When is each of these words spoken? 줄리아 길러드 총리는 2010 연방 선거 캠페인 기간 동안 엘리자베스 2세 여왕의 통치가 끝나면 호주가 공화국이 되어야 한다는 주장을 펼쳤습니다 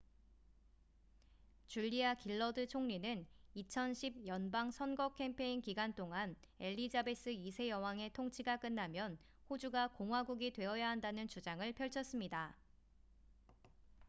줄리아 1.67 2.15
길러드 2.15 2.65
총리는 2.65 3.27
2010 3.53 4.25
연방 4.25 4.71
선거 4.71 5.13
캠페인 5.13 5.61
기간 5.61 5.93
동안 5.93 6.35
엘리자베스 6.59 7.29
2세 7.29 7.67
여왕의 7.69 8.11
통치가 8.13 8.57
끝나면 8.57 9.19
호주가 9.47 9.89
공화국이 9.89 10.53
되어야 10.53 10.89
한다는 10.89 11.27
주장을 11.27 11.71
펼쳤습니다 11.73 12.57